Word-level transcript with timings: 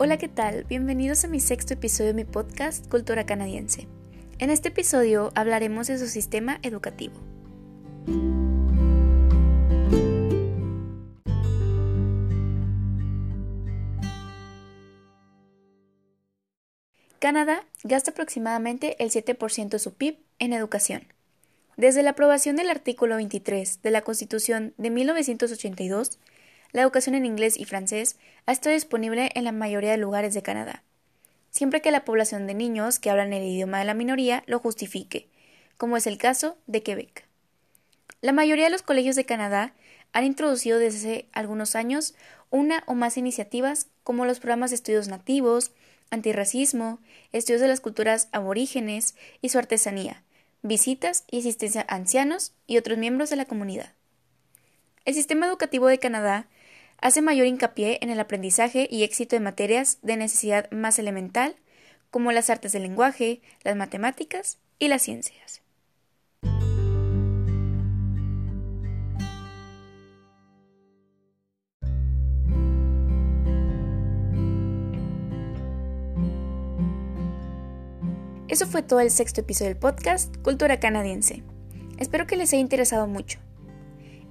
Hola, 0.00 0.16
¿qué 0.16 0.28
tal? 0.28 0.62
Bienvenidos 0.62 1.24
a 1.24 1.28
mi 1.28 1.40
sexto 1.40 1.74
episodio 1.74 2.10
de 2.10 2.14
mi 2.14 2.24
podcast 2.24 2.88
Cultura 2.88 3.26
Canadiense. 3.26 3.88
En 4.38 4.48
este 4.48 4.68
episodio 4.68 5.32
hablaremos 5.34 5.88
de 5.88 5.98
su 5.98 6.06
sistema 6.06 6.60
educativo. 6.62 7.14
Canadá 17.18 17.64
gasta 17.82 18.12
aproximadamente 18.12 19.02
el 19.02 19.10
7% 19.10 19.68
de 19.70 19.78
su 19.80 19.94
PIB 19.94 20.18
en 20.38 20.52
educación. 20.52 21.12
Desde 21.76 22.04
la 22.04 22.10
aprobación 22.10 22.54
del 22.54 22.70
artículo 22.70 23.16
23 23.16 23.82
de 23.82 23.90
la 23.90 24.02
Constitución 24.02 24.74
de 24.78 24.90
1982, 24.90 26.20
la 26.72 26.82
educación 26.82 27.14
en 27.14 27.26
inglés 27.26 27.58
y 27.58 27.64
francés 27.64 28.16
ha 28.46 28.52
estado 28.52 28.74
disponible 28.74 29.30
en 29.34 29.44
la 29.44 29.52
mayoría 29.52 29.90
de 29.90 29.98
lugares 29.98 30.34
de 30.34 30.42
Canadá, 30.42 30.82
siempre 31.50 31.80
que 31.80 31.90
la 31.90 32.04
población 32.04 32.46
de 32.46 32.54
niños 32.54 32.98
que 32.98 33.10
hablan 33.10 33.32
el 33.32 33.44
idioma 33.44 33.78
de 33.78 33.84
la 33.84 33.94
minoría 33.94 34.42
lo 34.46 34.58
justifique, 34.58 35.28
como 35.76 35.96
es 35.96 36.06
el 36.06 36.18
caso 36.18 36.58
de 36.66 36.82
Quebec. 36.82 37.26
La 38.20 38.32
mayoría 38.32 38.64
de 38.64 38.70
los 38.70 38.82
colegios 38.82 39.16
de 39.16 39.24
Canadá 39.24 39.72
han 40.12 40.24
introducido 40.24 40.78
desde 40.78 41.26
algunos 41.32 41.76
años 41.76 42.14
una 42.50 42.82
o 42.86 42.94
más 42.94 43.16
iniciativas 43.16 43.88
como 44.02 44.24
los 44.24 44.40
programas 44.40 44.70
de 44.70 44.76
estudios 44.76 45.08
nativos, 45.08 45.72
antirracismo, 46.10 46.98
estudios 47.32 47.60
de 47.60 47.68
las 47.68 47.80
culturas 47.80 48.28
aborígenes 48.32 49.14
y 49.42 49.50
su 49.50 49.58
artesanía, 49.58 50.22
visitas 50.62 51.24
y 51.30 51.40
asistencia 51.40 51.84
a 51.88 51.94
ancianos 51.94 52.52
y 52.66 52.78
otros 52.78 52.98
miembros 52.98 53.30
de 53.30 53.36
la 53.36 53.44
comunidad. 53.44 53.92
El 55.04 55.14
sistema 55.14 55.46
educativo 55.46 55.86
de 55.86 55.98
Canadá 55.98 56.46
hace 57.00 57.22
mayor 57.22 57.46
hincapié 57.46 57.98
en 58.02 58.10
el 58.10 58.20
aprendizaje 58.20 58.88
y 58.90 59.04
éxito 59.04 59.36
de 59.36 59.40
materias 59.40 59.98
de 60.02 60.16
necesidad 60.16 60.70
más 60.70 60.98
elemental, 60.98 61.56
como 62.10 62.32
las 62.32 62.50
artes 62.50 62.72
del 62.72 62.82
lenguaje, 62.82 63.40
las 63.62 63.76
matemáticas 63.76 64.58
y 64.78 64.88
las 64.88 65.02
ciencias. 65.02 65.62
Eso 78.48 78.66
fue 78.66 78.82
todo 78.82 79.00
el 79.00 79.10
sexto 79.10 79.42
episodio 79.42 79.68
del 79.68 79.78
podcast 79.78 80.34
Cultura 80.38 80.80
Canadiense. 80.80 81.42
Espero 81.98 82.26
que 82.26 82.36
les 82.36 82.52
haya 82.52 82.60
interesado 82.60 83.06
mucho. 83.06 83.38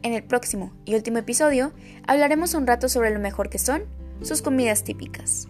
En 0.04 0.14
el 0.14 0.24
próximo 0.24 0.74
y 0.86 0.96
último 0.96 1.18
episodio 1.18 1.72
hablaremos 2.06 2.54
un 2.54 2.68
rato 2.68 2.90
sobre 2.90 3.12
lo 3.12 3.20
mejor 3.20 3.50
que 3.50 3.60
son 3.60 3.84
sus 4.22 4.42
comidas 4.42 4.84
típicas. 4.84 5.48